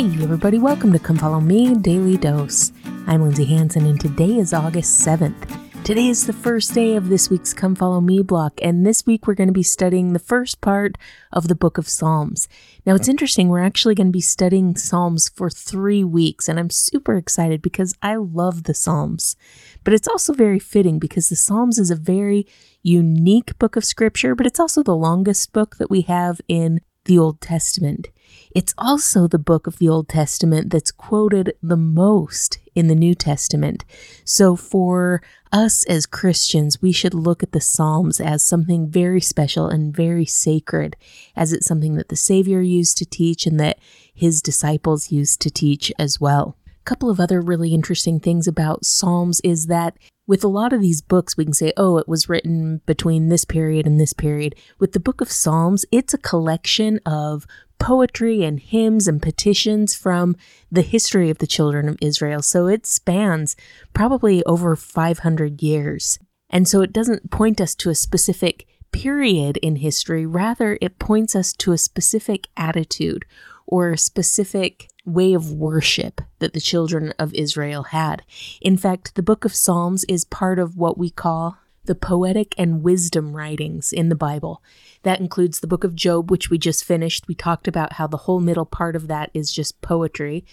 Hey, 0.00 0.06
everybody, 0.22 0.58
welcome 0.58 0.94
to 0.94 0.98
Come 0.98 1.18
Follow 1.18 1.40
Me 1.40 1.74
Daily 1.74 2.16
Dose. 2.16 2.72
I'm 3.06 3.20
Lindsay 3.20 3.44
Hanson, 3.44 3.84
and 3.84 4.00
today 4.00 4.38
is 4.38 4.54
August 4.54 5.06
7th. 5.06 5.84
Today 5.84 6.08
is 6.08 6.26
the 6.26 6.32
first 6.32 6.72
day 6.72 6.96
of 6.96 7.10
this 7.10 7.28
week's 7.28 7.52
Come 7.52 7.74
Follow 7.74 8.00
Me 8.00 8.22
block, 8.22 8.54
and 8.62 8.86
this 8.86 9.04
week 9.04 9.26
we're 9.26 9.34
going 9.34 9.50
to 9.50 9.52
be 9.52 9.62
studying 9.62 10.14
the 10.14 10.18
first 10.18 10.62
part 10.62 10.96
of 11.34 11.48
the 11.48 11.54
book 11.54 11.76
of 11.76 11.86
Psalms. 11.86 12.48
Now, 12.86 12.94
it's 12.94 13.10
interesting, 13.10 13.50
we're 13.50 13.62
actually 13.62 13.94
going 13.94 14.06
to 14.06 14.10
be 14.10 14.22
studying 14.22 14.74
Psalms 14.74 15.28
for 15.28 15.50
three 15.50 16.02
weeks, 16.02 16.48
and 16.48 16.58
I'm 16.58 16.70
super 16.70 17.18
excited 17.18 17.60
because 17.60 17.94
I 18.00 18.16
love 18.16 18.62
the 18.62 18.72
Psalms. 18.72 19.36
But 19.84 19.92
it's 19.92 20.08
also 20.08 20.32
very 20.32 20.58
fitting 20.58 20.98
because 20.98 21.28
the 21.28 21.36
Psalms 21.36 21.78
is 21.78 21.90
a 21.90 21.94
very 21.94 22.46
unique 22.82 23.58
book 23.58 23.76
of 23.76 23.84
scripture, 23.84 24.34
but 24.34 24.46
it's 24.46 24.60
also 24.60 24.82
the 24.82 24.96
longest 24.96 25.52
book 25.52 25.76
that 25.76 25.90
we 25.90 26.00
have 26.02 26.40
in 26.48 26.80
the 27.04 27.18
Old 27.18 27.40
Testament. 27.40 28.08
It's 28.54 28.74
also 28.78 29.26
the 29.26 29.38
book 29.38 29.66
of 29.66 29.78
the 29.78 29.88
Old 29.88 30.08
Testament 30.08 30.70
that's 30.70 30.90
quoted 30.90 31.54
the 31.62 31.76
most 31.76 32.58
in 32.74 32.88
the 32.88 32.94
New 32.94 33.14
Testament. 33.14 33.84
So, 34.24 34.56
for 34.56 35.22
us 35.52 35.84
as 35.84 36.06
Christians, 36.06 36.80
we 36.80 36.92
should 36.92 37.14
look 37.14 37.42
at 37.42 37.52
the 37.52 37.60
Psalms 37.60 38.20
as 38.20 38.44
something 38.44 38.88
very 38.88 39.20
special 39.20 39.68
and 39.68 39.94
very 39.94 40.26
sacred, 40.26 40.96
as 41.36 41.52
it's 41.52 41.66
something 41.66 41.96
that 41.96 42.08
the 42.08 42.16
Savior 42.16 42.60
used 42.60 42.98
to 42.98 43.06
teach 43.06 43.46
and 43.46 43.58
that 43.58 43.78
his 44.14 44.42
disciples 44.42 45.10
used 45.10 45.40
to 45.40 45.50
teach 45.50 45.92
as 45.98 46.20
well. 46.20 46.56
A 46.66 46.84
couple 46.84 47.10
of 47.10 47.20
other 47.20 47.40
really 47.40 47.74
interesting 47.74 48.20
things 48.20 48.46
about 48.46 48.84
Psalms 48.84 49.40
is 49.40 49.66
that 49.66 49.96
with 50.30 50.44
a 50.44 50.48
lot 50.48 50.72
of 50.72 50.80
these 50.80 51.02
books, 51.02 51.36
we 51.36 51.44
can 51.44 51.52
say, 51.52 51.72
oh, 51.76 51.98
it 51.98 52.06
was 52.06 52.28
written 52.28 52.80
between 52.86 53.28
this 53.28 53.44
period 53.44 53.84
and 53.84 53.98
this 53.98 54.12
period. 54.12 54.54
With 54.78 54.92
the 54.92 55.00
book 55.00 55.20
of 55.20 55.28
Psalms, 55.28 55.84
it's 55.90 56.14
a 56.14 56.18
collection 56.18 57.00
of 57.04 57.48
poetry 57.80 58.44
and 58.44 58.60
hymns 58.60 59.08
and 59.08 59.20
petitions 59.20 59.96
from 59.96 60.36
the 60.70 60.82
history 60.82 61.30
of 61.30 61.38
the 61.38 61.48
children 61.48 61.88
of 61.88 61.98
Israel. 62.00 62.42
So 62.42 62.68
it 62.68 62.86
spans 62.86 63.56
probably 63.92 64.44
over 64.44 64.76
500 64.76 65.62
years. 65.64 66.20
And 66.48 66.68
so 66.68 66.80
it 66.80 66.92
doesn't 66.92 67.32
point 67.32 67.60
us 67.60 67.74
to 67.74 67.90
a 67.90 67.94
specific 67.96 68.68
period 68.92 69.56
in 69.56 69.76
history, 69.76 70.26
rather, 70.26 70.78
it 70.80 71.00
points 71.00 71.34
us 71.34 71.52
to 71.54 71.72
a 71.72 71.78
specific 71.78 72.46
attitude 72.56 73.24
or 73.70 73.96
specific 73.96 74.88
way 75.06 75.32
of 75.32 75.52
worship 75.52 76.20
that 76.40 76.52
the 76.52 76.60
children 76.60 77.14
of 77.18 77.32
Israel 77.32 77.84
had. 77.84 78.22
In 78.60 78.76
fact, 78.76 79.14
the 79.14 79.22
book 79.22 79.44
of 79.44 79.54
Psalms 79.54 80.04
is 80.04 80.24
part 80.24 80.58
of 80.58 80.76
what 80.76 80.98
we 80.98 81.08
call 81.08 81.56
the 81.84 81.94
poetic 81.94 82.54
and 82.58 82.82
wisdom 82.82 83.34
writings 83.34 83.92
in 83.92 84.08
the 84.10 84.16
Bible. 84.16 84.62
That 85.04 85.20
includes 85.20 85.60
the 85.60 85.66
book 85.66 85.84
of 85.84 85.94
Job, 85.94 86.30
which 86.30 86.50
we 86.50 86.58
just 86.58 86.84
finished. 86.84 87.28
We 87.28 87.34
talked 87.34 87.66
about 87.66 87.94
how 87.94 88.06
the 88.06 88.18
whole 88.18 88.40
middle 88.40 88.66
part 88.66 88.96
of 88.96 89.08
that 89.08 89.30
is 89.32 89.52
just 89.52 89.80
poetry. 89.80 90.44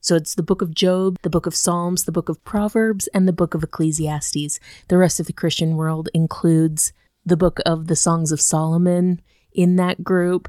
So 0.00 0.16
it's 0.16 0.34
the 0.34 0.42
book 0.42 0.60
of 0.60 0.74
Job, 0.74 1.16
the 1.22 1.30
book 1.30 1.46
of 1.46 1.54
Psalms, 1.54 2.04
the 2.04 2.12
book 2.12 2.28
of 2.28 2.44
Proverbs, 2.44 3.06
and 3.14 3.26
the 3.26 3.32
book 3.32 3.54
of 3.54 3.62
Ecclesiastes. 3.62 4.60
The 4.88 4.98
rest 4.98 5.18
of 5.20 5.26
the 5.26 5.32
Christian 5.32 5.76
world 5.76 6.10
includes 6.12 6.92
the 7.24 7.38
book 7.38 7.60
of 7.64 7.86
the 7.86 7.96
Songs 7.96 8.30
of 8.30 8.40
Solomon 8.40 9.22
in 9.52 9.76
that 9.76 10.04
group. 10.04 10.48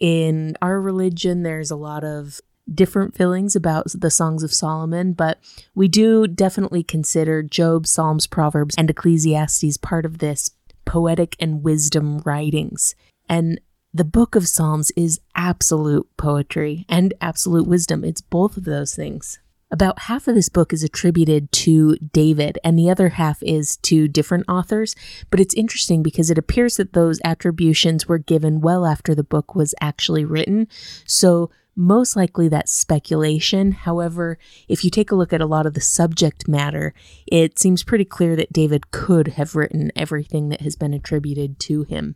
In 0.00 0.56
our 0.60 0.80
religion, 0.80 1.42
there's 1.42 1.70
a 1.70 1.76
lot 1.76 2.04
of 2.04 2.40
different 2.72 3.16
feelings 3.16 3.54
about 3.54 3.86
the 3.92 4.10
Songs 4.10 4.42
of 4.42 4.52
Solomon, 4.52 5.12
but 5.12 5.38
we 5.74 5.88
do 5.88 6.26
definitely 6.26 6.82
consider 6.82 7.42
Job, 7.42 7.86
Psalms, 7.86 8.26
Proverbs, 8.26 8.74
and 8.78 8.88
Ecclesiastes 8.88 9.76
part 9.78 10.06
of 10.06 10.18
this 10.18 10.50
poetic 10.84 11.36
and 11.38 11.62
wisdom 11.62 12.18
writings. 12.24 12.94
And 13.28 13.60
the 13.92 14.04
book 14.04 14.34
of 14.34 14.48
Psalms 14.48 14.90
is 14.96 15.20
absolute 15.34 16.08
poetry 16.16 16.84
and 16.88 17.14
absolute 17.20 17.66
wisdom. 17.66 18.02
It's 18.02 18.20
both 18.20 18.56
of 18.56 18.64
those 18.64 18.94
things. 18.94 19.38
About 19.74 20.02
half 20.02 20.28
of 20.28 20.36
this 20.36 20.48
book 20.48 20.72
is 20.72 20.84
attributed 20.84 21.50
to 21.50 21.96
David, 21.96 22.60
and 22.62 22.78
the 22.78 22.88
other 22.88 23.08
half 23.08 23.42
is 23.42 23.76
to 23.78 24.06
different 24.06 24.44
authors. 24.48 24.94
But 25.30 25.40
it's 25.40 25.52
interesting 25.52 26.00
because 26.00 26.30
it 26.30 26.38
appears 26.38 26.76
that 26.76 26.92
those 26.92 27.18
attributions 27.24 28.06
were 28.06 28.18
given 28.18 28.60
well 28.60 28.86
after 28.86 29.16
the 29.16 29.24
book 29.24 29.56
was 29.56 29.74
actually 29.80 30.24
written. 30.24 30.68
So 31.06 31.50
most 31.74 32.14
likely 32.14 32.46
that's 32.46 32.70
speculation. 32.70 33.72
However, 33.72 34.38
if 34.68 34.84
you 34.84 34.90
take 34.90 35.10
a 35.10 35.16
look 35.16 35.32
at 35.32 35.40
a 35.40 35.44
lot 35.44 35.66
of 35.66 35.74
the 35.74 35.80
subject 35.80 36.46
matter, 36.46 36.94
it 37.26 37.58
seems 37.58 37.82
pretty 37.82 38.04
clear 38.04 38.36
that 38.36 38.52
David 38.52 38.92
could 38.92 39.26
have 39.26 39.56
written 39.56 39.90
everything 39.96 40.50
that 40.50 40.60
has 40.60 40.76
been 40.76 40.94
attributed 40.94 41.58
to 41.58 41.82
him. 41.82 42.14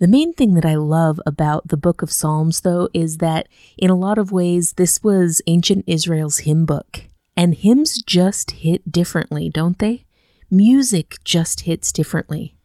The 0.00 0.08
main 0.08 0.32
thing 0.32 0.54
that 0.54 0.66
I 0.66 0.74
love 0.74 1.20
about 1.24 1.68
the 1.68 1.76
book 1.76 2.02
of 2.02 2.10
Psalms, 2.10 2.62
though, 2.62 2.88
is 2.92 3.18
that 3.18 3.46
in 3.78 3.90
a 3.90 3.96
lot 3.96 4.18
of 4.18 4.32
ways, 4.32 4.72
this 4.72 5.02
was 5.04 5.40
ancient 5.46 5.84
Israel's 5.86 6.38
hymn 6.38 6.66
book. 6.66 7.04
And 7.36 7.54
hymns 7.54 8.02
just 8.02 8.50
hit 8.52 8.90
differently, 8.90 9.48
don't 9.48 9.78
they? 9.78 10.04
Music 10.50 11.16
just 11.24 11.60
hits 11.60 11.92
differently. 11.92 12.56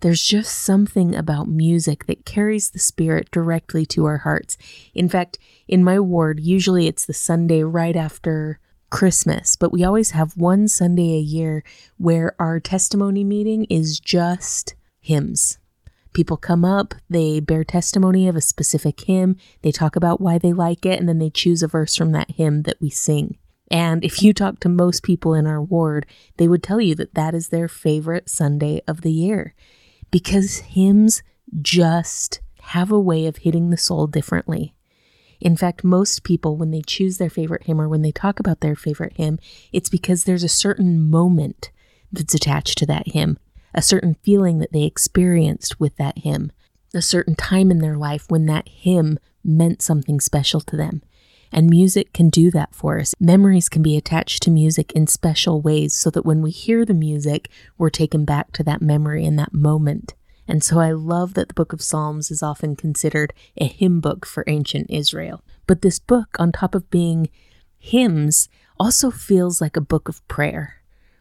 There's 0.00 0.22
just 0.22 0.56
something 0.56 1.14
about 1.14 1.48
music 1.48 2.06
that 2.06 2.24
carries 2.24 2.70
the 2.70 2.78
spirit 2.78 3.30
directly 3.30 3.84
to 3.86 4.06
our 4.06 4.18
hearts. 4.18 4.56
In 4.94 5.08
fact, 5.08 5.38
in 5.68 5.84
my 5.84 6.00
ward, 6.00 6.40
usually 6.40 6.86
it's 6.86 7.04
the 7.04 7.12
Sunday 7.12 7.62
right 7.62 7.96
after 7.96 8.58
Christmas, 8.88 9.54
but 9.54 9.72
we 9.72 9.84
always 9.84 10.12
have 10.12 10.36
one 10.36 10.66
Sunday 10.66 11.14
a 11.14 11.20
year 11.20 11.62
where 11.98 12.34
our 12.38 12.58
testimony 12.58 13.22
meeting 13.22 13.64
is 13.66 14.00
just 14.00 14.74
hymns. 15.00 15.59
People 16.12 16.36
come 16.36 16.64
up, 16.64 16.94
they 17.08 17.40
bear 17.40 17.62
testimony 17.62 18.26
of 18.26 18.36
a 18.36 18.40
specific 18.40 19.00
hymn, 19.00 19.36
they 19.62 19.70
talk 19.70 19.96
about 19.96 20.20
why 20.20 20.38
they 20.38 20.52
like 20.52 20.84
it, 20.84 20.98
and 20.98 21.08
then 21.08 21.18
they 21.18 21.30
choose 21.30 21.62
a 21.62 21.68
verse 21.68 21.94
from 21.94 22.12
that 22.12 22.32
hymn 22.32 22.62
that 22.62 22.80
we 22.80 22.90
sing. 22.90 23.38
And 23.70 24.04
if 24.04 24.22
you 24.22 24.32
talk 24.32 24.58
to 24.60 24.68
most 24.68 25.04
people 25.04 25.34
in 25.34 25.46
our 25.46 25.62
ward, 25.62 26.06
they 26.36 26.48
would 26.48 26.62
tell 26.62 26.80
you 26.80 26.96
that 26.96 27.14
that 27.14 27.34
is 27.34 27.48
their 27.48 27.68
favorite 27.68 28.28
Sunday 28.28 28.80
of 28.88 29.02
the 29.02 29.12
year 29.12 29.54
because 30.10 30.58
hymns 30.58 31.22
just 31.62 32.40
have 32.62 32.90
a 32.90 33.00
way 33.00 33.26
of 33.26 33.38
hitting 33.38 33.70
the 33.70 33.76
soul 33.76 34.06
differently. 34.06 34.74
In 35.40 35.56
fact, 35.56 35.84
most 35.84 36.22
people, 36.22 36.56
when 36.56 36.70
they 36.70 36.82
choose 36.82 37.18
their 37.18 37.30
favorite 37.30 37.64
hymn 37.64 37.80
or 37.80 37.88
when 37.88 38.02
they 38.02 38.12
talk 38.12 38.38
about 38.38 38.60
their 38.60 38.76
favorite 38.76 39.16
hymn, 39.16 39.38
it's 39.72 39.88
because 39.88 40.24
there's 40.24 40.44
a 40.44 40.48
certain 40.48 41.08
moment 41.08 41.70
that's 42.12 42.34
attached 42.34 42.76
to 42.78 42.86
that 42.86 43.08
hymn, 43.08 43.38
a 43.74 43.82
certain 43.82 44.14
feeling 44.22 44.58
that 44.58 44.72
they 44.72 44.84
experienced 44.84 45.78
with 45.78 45.96
that 45.96 46.18
hymn, 46.18 46.52
a 46.94 47.02
certain 47.02 47.34
time 47.34 47.70
in 47.70 47.78
their 47.78 47.96
life 47.96 48.24
when 48.28 48.46
that 48.46 48.68
hymn 48.68 49.18
meant 49.44 49.82
something 49.82 50.20
special 50.20 50.60
to 50.60 50.76
them. 50.76 51.02
And 51.52 51.68
music 51.68 52.12
can 52.12 52.30
do 52.30 52.50
that 52.52 52.74
for 52.74 53.00
us. 53.00 53.14
Memories 53.18 53.68
can 53.68 53.82
be 53.82 53.96
attached 53.96 54.42
to 54.44 54.50
music 54.50 54.92
in 54.92 55.06
special 55.06 55.60
ways 55.60 55.94
so 55.94 56.10
that 56.10 56.24
when 56.24 56.42
we 56.42 56.50
hear 56.50 56.84
the 56.84 56.94
music, 56.94 57.50
we're 57.76 57.90
taken 57.90 58.24
back 58.24 58.52
to 58.52 58.62
that 58.64 58.82
memory 58.82 59.24
and 59.24 59.38
that 59.38 59.52
moment. 59.52 60.14
And 60.46 60.62
so 60.62 60.78
I 60.78 60.92
love 60.92 61.34
that 61.34 61.48
the 61.48 61.54
book 61.54 61.72
of 61.72 61.82
Psalms 61.82 62.30
is 62.30 62.42
often 62.42 62.76
considered 62.76 63.32
a 63.56 63.66
hymn 63.66 64.00
book 64.00 64.26
for 64.26 64.44
ancient 64.46 64.90
Israel. 64.90 65.42
But 65.66 65.82
this 65.82 65.98
book, 65.98 66.36
on 66.38 66.52
top 66.52 66.74
of 66.74 66.90
being 66.90 67.30
hymns, 67.78 68.48
also 68.78 69.10
feels 69.10 69.60
like 69.60 69.76
a 69.76 69.80
book 69.80 70.08
of 70.08 70.26
prayer, 70.26 70.79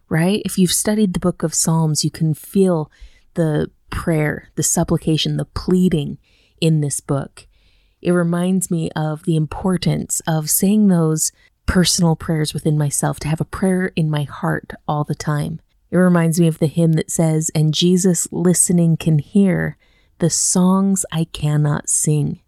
right? 0.09 0.41
If 0.43 0.57
you've 0.57 0.71
studied 0.71 1.13
the 1.13 1.19
book 1.19 1.43
of 1.43 1.53
Psalms, 1.53 2.03
you 2.03 2.11
can 2.11 2.33
feel 2.33 2.91
the 3.35 3.71
prayer, 3.89 4.49
the 4.55 4.63
supplication, 4.63 5.37
the 5.37 5.45
pleading 5.45 6.17
in 6.59 6.81
this 6.81 6.99
book 6.99 7.47
it 8.01 8.11
reminds 8.11 8.71
me 8.71 8.89
of 8.95 9.23
the 9.23 9.35
importance 9.35 10.21
of 10.25 10.49
saying 10.49 10.87
those 10.87 11.31
personal 11.65 12.15
prayers 12.15 12.53
within 12.53 12.77
myself, 12.77 13.19
to 13.19 13.27
have 13.27 13.41
a 13.41 13.45
prayer 13.45 13.91
in 13.95 14.09
my 14.09 14.23
heart 14.23 14.71
all 14.87 15.03
the 15.03 15.15
time. 15.15 15.59
It 15.91 15.97
reminds 15.97 16.39
me 16.39 16.47
of 16.47 16.59
the 16.59 16.67
hymn 16.67 16.93
that 16.93 17.11
says, 17.11 17.51
And 17.53 17.73
Jesus 17.73 18.27
listening 18.31 18.97
can 18.97 19.19
hear 19.19 19.77
the 20.19 20.29
songs 20.29 21.05
I 21.11 21.25
cannot 21.25 21.89
sing. 21.89 22.41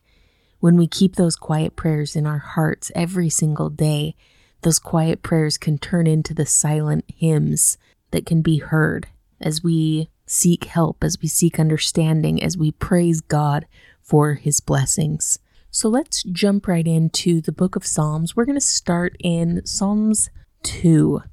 When 0.59 0.77
we 0.77 0.87
keep 0.87 1.15
those 1.15 1.35
quiet 1.35 1.75
prayers 1.75 2.15
in 2.15 2.25
our 2.25 2.37
hearts 2.37 2.91
every 2.95 3.29
single 3.29 3.69
day, 3.69 4.15
those 4.61 4.79
quiet 4.79 5.23
prayers 5.23 5.57
can 5.57 5.77
turn 5.77 6.07
into 6.07 6.33
the 6.33 6.45
silent 6.45 7.05
hymns 7.07 7.77
that 8.11 8.25
can 8.25 8.41
be 8.41 8.59
heard 8.59 9.07
as 9.39 9.63
we 9.63 10.09
seek 10.25 10.65
help, 10.65 11.03
as 11.03 11.19
we 11.21 11.27
seek 11.27 11.59
understanding, 11.59 12.41
as 12.41 12.57
we 12.57 12.71
praise 12.71 13.21
God 13.21 13.65
for 14.01 14.35
his 14.35 14.59
blessings. 14.59 15.39
So 15.71 15.89
let's 15.89 16.23
jump 16.23 16.67
right 16.67 16.85
into 16.85 17.41
the 17.41 17.51
book 17.51 17.75
of 17.75 17.85
Psalms. 17.85 18.35
We're 18.35 18.45
going 18.45 18.57
to 18.57 18.61
start 18.61 19.15
in 19.19 19.65
Psalms 19.65 20.29
2. 20.63 21.23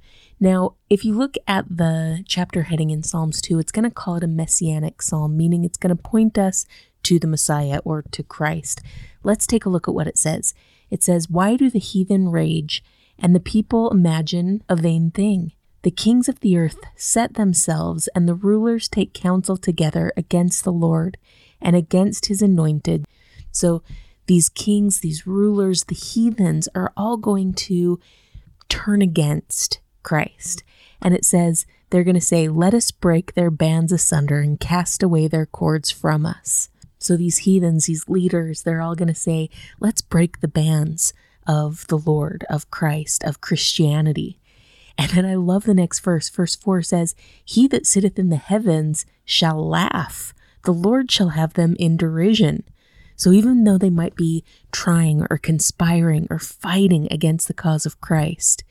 Now, 0.41 0.77
if 0.89 1.05
you 1.05 1.13
look 1.13 1.35
at 1.49 1.65
the 1.69 2.23
chapter 2.27 2.63
heading 2.63 2.91
in 2.91 3.03
Psalms 3.03 3.43
2, 3.43 3.59
it's 3.59 3.73
going 3.73 3.89
to 3.89 3.91
call 3.91 4.15
it 4.15 4.23
a 4.23 4.29
messianic 4.29 5.03
psalm, 5.03 5.37
meaning 5.37 5.65
it's 5.65 5.77
going 5.77 5.95
to 5.95 6.01
point 6.01 6.39
us 6.39 6.65
to 7.03 7.19
the 7.19 7.27
Messiah 7.27 7.81
or 7.85 8.03
to 8.03 8.23
Christ. 8.23 8.81
Let's 9.25 9.47
take 9.47 9.65
a 9.65 9.69
look 9.69 9.89
at 9.89 9.95
what 9.95 10.07
it 10.07 10.17
says. 10.17 10.55
It 10.91 11.03
says, 11.03 11.29
Why 11.29 11.57
do 11.57 11.71
the 11.71 11.81
heathen 11.81 12.29
rage 12.29 12.85
and 13.19 13.35
the 13.35 13.41
people 13.41 13.91
imagine 13.91 14.63
a 14.69 14.77
vain 14.77 15.11
thing? 15.11 15.53
The 15.83 15.91
kings 15.91 16.29
of 16.29 16.41
the 16.41 16.57
earth 16.57 16.79
set 16.97 17.35
themselves, 17.35 18.09
and 18.15 18.29
the 18.29 18.35
rulers 18.35 18.89
take 18.89 19.15
counsel 19.15 19.57
together 19.57 20.13
against 20.17 20.65
the 20.65 20.73
Lord 20.73 21.17
and 21.61 21.77
against 21.77 22.27
his 22.27 22.43
anointed. 22.43 23.07
So, 23.53 23.83
these 24.27 24.51
kings, 24.51 25.01
these 25.01 25.27
rulers, 25.27 25.85
the 25.85 25.95
heathens 25.95 26.69
are 26.75 26.93
all 26.97 27.17
going 27.17 27.55
to 27.55 27.99
turn 28.69 29.01
against 29.01 29.81
Christ. 30.03 30.63
And 31.01 31.15
it 31.15 31.25
says, 31.25 31.65
they're 31.91 32.05
going 32.05 32.15
to 32.15 32.21
say, 32.21 32.49
Let 32.49 32.75
us 32.75 32.91
break 32.91 33.35
their 33.35 33.51
bands 33.51 33.93
asunder 33.93 34.41
and 34.41 34.61
cast 34.61 35.03
away 35.03 35.29
their 35.29 35.47
cords 35.47 35.91
from 35.91 36.27
us. 36.27 36.69
So 36.99 37.17
these 37.17 37.39
heathens, 37.39 37.87
these 37.87 38.09
leaders, 38.09 38.63
they're 38.63 38.83
all 38.83 38.95
going 38.95 39.09
to 39.09 39.15
say, 39.15 39.49
Let's 39.81 40.03
break 40.03 40.41
the 40.41 40.49
bands 40.49 41.13
of 41.49 41.87
the 41.89 41.99
Lord, 41.99 42.45
of 42.49 42.71
Christ, 42.71 43.25
of 43.25 43.41
Christianity. 43.41 44.39
And 44.99 45.11
then 45.13 45.25
I 45.25 45.35
love 45.35 45.65
the 45.65 45.75
next 45.75 46.01
verse. 46.01 46.29
Verse 46.29 46.55
4 46.55 46.83
says, 46.83 47.15
He 47.45 47.67
that 47.69 47.87
sitteth 47.87 48.19
in 48.19 48.29
the 48.29 48.37
heavens 48.37 49.07
shall 49.25 49.67
laugh, 49.67 50.35
the 50.65 50.73
Lord 50.73 51.11
shall 51.11 51.31
have 51.31 51.55
them 51.55 51.75
in 51.79 51.97
derision. 51.97 52.65
So 53.17 53.33
even 53.33 53.65
though 53.65 53.79
they 53.79 53.91
might 53.91 54.15
be 54.15 54.45
trying 54.71 55.27
or 55.31 55.39
conspiring 55.39 56.27
or 56.31 56.39
fighting 56.39 57.09
against 57.11 57.49
the 57.49 57.55
cause 57.55 57.87
of 57.87 58.01
Christ, 58.01 58.63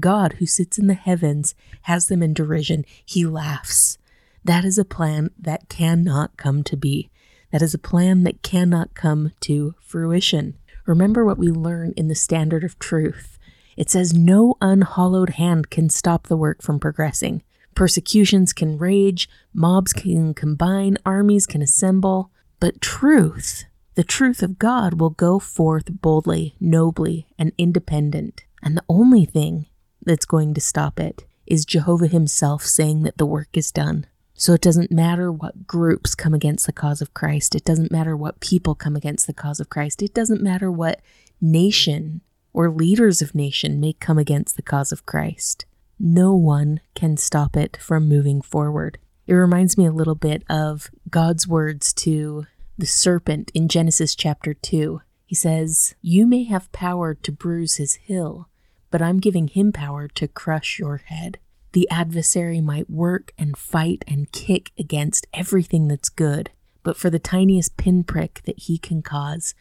God, 0.00 0.34
who 0.34 0.46
sits 0.46 0.78
in 0.78 0.86
the 0.86 0.94
heavens, 0.94 1.54
has 1.82 2.06
them 2.06 2.22
in 2.22 2.32
derision. 2.32 2.84
He 3.04 3.26
laughs. 3.26 3.98
That 4.44 4.64
is 4.64 4.78
a 4.78 4.84
plan 4.84 5.30
that 5.38 5.68
cannot 5.68 6.36
come 6.36 6.64
to 6.64 6.76
be. 6.76 7.10
That 7.52 7.62
is 7.62 7.74
a 7.74 7.78
plan 7.78 8.22
that 8.24 8.42
cannot 8.42 8.94
come 8.94 9.32
to 9.40 9.74
fruition. 9.80 10.56
Remember 10.86 11.24
what 11.24 11.38
we 11.38 11.50
learn 11.50 11.92
in 11.96 12.08
the 12.08 12.14
standard 12.14 12.64
of 12.64 12.78
truth. 12.78 13.38
It 13.76 13.90
says, 13.90 14.12
No 14.12 14.56
unhallowed 14.60 15.30
hand 15.30 15.70
can 15.70 15.88
stop 15.88 16.26
the 16.26 16.36
work 16.36 16.62
from 16.62 16.80
progressing. 16.80 17.42
Persecutions 17.74 18.52
can 18.52 18.76
rage, 18.76 19.28
mobs 19.54 19.92
can 19.92 20.34
combine, 20.34 20.98
armies 21.06 21.46
can 21.46 21.62
assemble, 21.62 22.30
but 22.60 22.80
truth, 22.80 23.64
the 23.94 24.04
truth 24.04 24.42
of 24.42 24.58
God, 24.58 25.00
will 25.00 25.10
go 25.10 25.38
forth 25.38 25.84
boldly, 25.88 26.54
nobly, 26.60 27.26
and 27.38 27.52
independent. 27.56 28.44
And 28.62 28.76
the 28.76 28.84
only 28.88 29.24
thing 29.24 29.66
that's 30.04 30.26
going 30.26 30.54
to 30.54 30.60
stop 30.60 31.00
it 31.00 31.24
is 31.46 31.64
Jehovah 31.64 32.08
Himself 32.08 32.64
saying 32.64 33.02
that 33.02 33.18
the 33.18 33.26
work 33.26 33.48
is 33.54 33.72
done. 33.72 34.06
So 34.42 34.54
it 34.54 34.60
doesn't 34.60 34.90
matter 34.90 35.30
what 35.30 35.68
groups 35.68 36.16
come 36.16 36.34
against 36.34 36.66
the 36.66 36.72
cause 36.72 37.00
of 37.00 37.14
Christ. 37.14 37.54
It 37.54 37.64
doesn't 37.64 37.92
matter 37.92 38.16
what 38.16 38.40
people 38.40 38.74
come 38.74 38.96
against 38.96 39.28
the 39.28 39.32
cause 39.32 39.60
of 39.60 39.70
Christ. 39.70 40.02
It 40.02 40.14
doesn't 40.14 40.42
matter 40.42 40.68
what 40.68 41.00
nation 41.40 42.22
or 42.52 42.68
leaders 42.68 43.22
of 43.22 43.36
nation 43.36 43.78
may 43.78 43.92
come 43.92 44.18
against 44.18 44.56
the 44.56 44.62
cause 44.62 44.90
of 44.90 45.06
Christ. 45.06 45.64
No 45.96 46.34
one 46.34 46.80
can 46.96 47.16
stop 47.16 47.56
it 47.56 47.76
from 47.76 48.08
moving 48.08 48.42
forward. 48.42 48.98
It 49.28 49.34
reminds 49.34 49.78
me 49.78 49.86
a 49.86 49.92
little 49.92 50.16
bit 50.16 50.42
of 50.50 50.90
God's 51.08 51.46
words 51.46 51.92
to 51.92 52.48
the 52.76 52.86
serpent 52.86 53.52
in 53.54 53.68
Genesis 53.68 54.16
chapter 54.16 54.54
2. 54.54 55.02
He 55.24 55.36
says, 55.36 55.94
You 56.00 56.26
may 56.26 56.42
have 56.42 56.72
power 56.72 57.14
to 57.14 57.30
bruise 57.30 57.76
his 57.76 57.94
heel, 57.94 58.48
but 58.90 59.00
I'm 59.00 59.20
giving 59.20 59.46
him 59.46 59.70
power 59.70 60.08
to 60.08 60.26
crush 60.26 60.80
your 60.80 60.96
head. 60.96 61.38
The 61.72 61.88
adversary 61.90 62.60
might 62.60 62.90
work 62.90 63.32
and 63.38 63.56
fight 63.56 64.04
and 64.06 64.30
kick 64.30 64.72
against 64.78 65.26
everything 65.32 65.88
that's 65.88 66.08
good, 66.10 66.50
but 66.82 66.96
for 66.96 67.08
the 67.08 67.18
tiniest 67.18 67.76
pinprick 67.76 68.42
that 68.44 68.60
he 68.60 68.78
can 68.78 69.02
cause, 69.02 69.54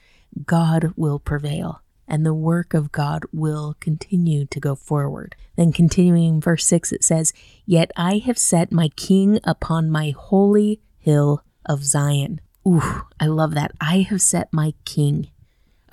God 0.46 0.94
will 0.96 1.20
prevail 1.20 1.82
and 2.12 2.26
the 2.26 2.34
work 2.34 2.74
of 2.74 2.92
God 2.92 3.24
will 3.32 3.78
continue 3.80 4.46
to 4.48 4.60
go 4.60 4.76
forward. 4.76 5.34
Then, 5.56 5.72
continuing 5.72 6.26
in 6.26 6.42
verse 6.42 6.66
6, 6.66 6.92
it 6.92 7.06
says, 7.06 7.32
Yet 7.66 7.90
I 7.96 8.18
have 8.18 8.38
set 8.38 8.70
my 8.70 8.90
king 8.98 9.40
upon 9.46 9.90
my 9.90 10.14
holy 10.18 10.82
hill 10.98 11.46
of 11.66 11.86
Zion. 11.86 12.42
Ooh, 12.68 13.04
I 13.18 13.28
love 13.28 13.54
that. 13.54 13.72
I 13.80 14.02
have 14.02 14.22
set 14.22 14.50
my 14.52 14.74
king 14.84 15.30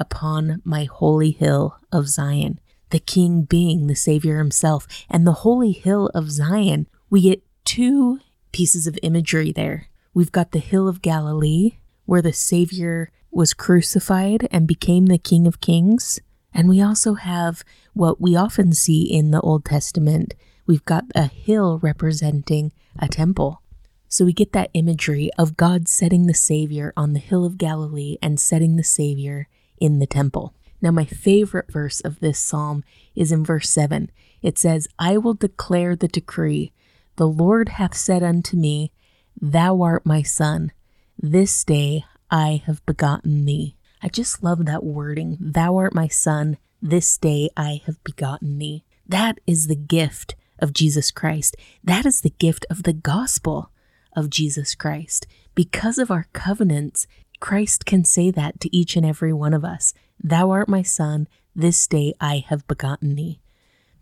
upon 0.00 0.60
my 0.64 0.84
holy 0.84 1.30
hill 1.30 1.76
of 1.92 2.08
Zion 2.08 2.58
the 2.90 2.98
king 2.98 3.42
being 3.42 3.86
the 3.86 3.96
Savior 3.96 4.38
himself, 4.38 4.86
and 5.08 5.26
the 5.26 5.44
holy 5.44 5.72
hill 5.72 6.10
of 6.14 6.30
Zion, 6.30 6.86
we 7.10 7.22
get 7.22 7.42
two 7.64 8.20
pieces 8.52 8.86
of 8.86 8.98
imagery 9.02 9.52
there. 9.52 9.88
We've 10.14 10.32
got 10.32 10.52
the 10.52 10.58
hill 10.58 10.88
of 10.88 11.02
Galilee, 11.02 11.78
where 12.06 12.22
the 12.22 12.32
Savior 12.32 13.10
was 13.30 13.54
crucified 13.54 14.48
and 14.50 14.66
became 14.66 15.06
the 15.06 15.18
King 15.18 15.46
of 15.46 15.60
Kings. 15.60 16.18
And 16.52 16.68
we 16.68 16.80
also 16.80 17.14
have 17.14 17.62
what 17.92 18.20
we 18.20 18.34
often 18.34 18.72
see 18.72 19.02
in 19.02 19.30
the 19.30 19.40
Old 19.42 19.64
Testament. 19.64 20.34
We've 20.66 20.84
got 20.84 21.04
a 21.14 21.26
hill 21.26 21.78
representing 21.82 22.72
a 22.98 23.06
temple. 23.08 23.62
So 24.08 24.24
we 24.24 24.32
get 24.32 24.52
that 24.54 24.70
imagery 24.72 25.30
of 25.36 25.56
God 25.56 25.86
setting 25.86 26.26
the 26.26 26.34
Savior 26.34 26.94
on 26.96 27.12
the 27.12 27.18
hill 27.18 27.44
of 27.44 27.58
Galilee 27.58 28.16
and 28.22 28.40
setting 28.40 28.76
the 28.76 28.84
Savior 28.84 29.48
in 29.78 29.98
the 29.98 30.06
temple. 30.06 30.54
Now, 30.80 30.90
my 30.90 31.04
favorite 31.04 31.70
verse 31.72 32.00
of 32.00 32.20
this 32.20 32.38
psalm 32.38 32.84
is 33.14 33.32
in 33.32 33.44
verse 33.44 33.68
7. 33.70 34.10
It 34.42 34.58
says, 34.58 34.88
I 34.98 35.16
will 35.16 35.34
declare 35.34 35.96
the 35.96 36.08
decree. 36.08 36.72
The 37.16 37.26
Lord 37.26 37.70
hath 37.70 37.96
said 37.96 38.22
unto 38.22 38.56
me, 38.56 38.92
Thou 39.40 39.82
art 39.82 40.06
my 40.06 40.22
son. 40.22 40.72
This 41.20 41.64
day 41.64 42.04
I 42.30 42.62
have 42.66 42.84
begotten 42.86 43.44
thee. 43.44 43.76
I 44.02 44.08
just 44.08 44.44
love 44.44 44.64
that 44.66 44.84
wording. 44.84 45.36
Thou 45.40 45.76
art 45.76 45.94
my 45.94 46.06
son. 46.06 46.58
This 46.80 47.18
day 47.18 47.50
I 47.56 47.82
have 47.86 48.02
begotten 48.04 48.58
thee. 48.58 48.84
That 49.06 49.40
is 49.46 49.66
the 49.66 49.74
gift 49.74 50.36
of 50.60 50.72
Jesus 50.72 51.10
Christ. 51.10 51.56
That 51.82 52.06
is 52.06 52.20
the 52.20 52.30
gift 52.38 52.66
of 52.70 52.84
the 52.84 52.92
gospel 52.92 53.70
of 54.14 54.30
Jesus 54.30 54.74
Christ. 54.74 55.26
Because 55.54 55.98
of 55.98 56.10
our 56.10 56.26
covenants, 56.32 57.06
Christ 57.40 57.86
can 57.86 58.04
say 58.04 58.30
that 58.30 58.60
to 58.60 58.76
each 58.76 58.96
and 58.96 59.06
every 59.06 59.32
one 59.32 59.54
of 59.54 59.64
us. 59.64 59.94
Thou 60.22 60.50
art 60.50 60.68
my 60.68 60.82
son, 60.82 61.28
this 61.54 61.86
day 61.86 62.14
I 62.20 62.44
have 62.48 62.66
begotten 62.66 63.14
thee. 63.14 63.40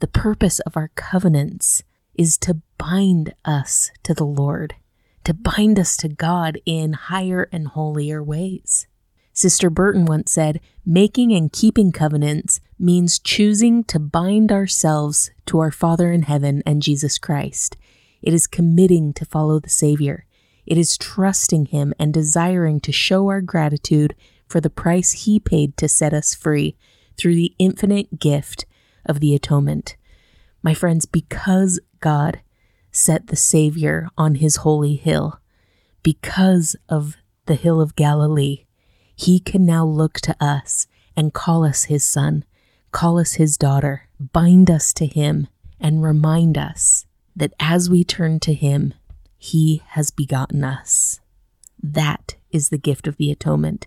The 0.01 0.07
purpose 0.07 0.61
of 0.61 0.77
our 0.77 0.89
covenants 0.95 1.83
is 2.15 2.37
to 2.39 2.61
bind 2.79 3.35
us 3.45 3.91
to 4.03 4.15
the 4.15 4.27
Lord, 4.27 4.75
to 5.25 5.35
bind 5.35 5.79
us 5.79 5.97
to 5.99 6.09
God 6.09 6.59
in 6.65 6.95
higher 6.95 7.49
and 7.53 7.69
holier 7.69 8.23
ways. 8.23 8.87
Sister 9.33 9.69
Burton 9.69 10.07
once 10.07 10.33
said, 10.33 10.61
Making 10.85 11.33
and 11.33 11.53
keeping 11.53 11.93
covenants 11.93 12.61
means 12.79 13.19
choosing 13.19 13.85
to 13.85 13.99
bind 13.99 14.51
ourselves 14.51 15.31
to 15.47 15.59
our 15.59 15.71
Father 15.71 16.11
in 16.11 16.23
heaven 16.23 16.63
and 16.65 16.83
Jesus 16.83 17.19
Christ. 17.19 17.77
It 18.23 18.33
is 18.33 18.47
committing 18.47 19.13
to 19.13 19.27
follow 19.27 19.61
the 19.61 19.69
Savior. 19.69 20.25
It 20.65 20.79
is 20.79 20.97
trusting 20.97 21.67
Him 21.67 21.93
and 21.99 22.15
desiring 22.15 22.81
to 22.81 22.93
show 22.93 23.29
our 23.29 23.43
gratitude 23.43 24.15
for 24.47 24.61
the 24.61 24.71
price 24.71 25.13
he 25.13 25.41
paid 25.41 25.77
to 25.77 25.89
set 25.89 26.13
us 26.13 26.35
free 26.35 26.77
through 27.17 27.35
the 27.35 27.55
infinite 27.59 28.19
gift 28.19 28.67
of 29.05 29.21
the 29.21 29.35
atonement. 29.35 29.97
My 30.63 30.75
friends, 30.75 31.07
because 31.07 31.81
God 32.01 32.41
set 32.91 33.29
the 33.29 33.37
Savior 33.37 34.09
on 34.17 34.37
his 34.37 34.57
holy 34.57 34.97
hill, 34.97 35.41
because 36.03 36.77
of 36.89 37.17
the 37.47 37.55
hill 37.55 37.81
of 37.81 37.97
Galilee, 37.97 38.65
he 39.15 39.41
can 39.41 39.65
now 39.65 39.85
look 39.85 40.21
to 40.21 40.37
us 40.41 40.87
and 41.17 41.33
call 41.33 41.65
us 41.65 41.85
his 41.85 42.05
son, 42.05 42.45
call 42.93 43.19
us 43.19 43.35
his 43.35 43.57
daughter, 43.57 44.09
bind 44.21 44.71
us 44.71 44.93
to 44.95 45.07
him, 45.07 45.49
and 45.81 46.03
remind 46.03 46.59
us 46.59 47.07
that 47.35 47.53
as 47.61 47.91
we 47.91 48.05
turn 48.05 48.41
to 48.41 48.55
him, 48.55 48.95
he 49.37 49.83
has 49.89 50.11
begotten 50.11 50.65
us. 50.65 51.21
That 51.83 52.37
is 52.51 52.69
the 52.71 52.79
gift 52.79 53.07
of 53.07 53.17
the 53.17 53.31
atonement. 53.31 53.87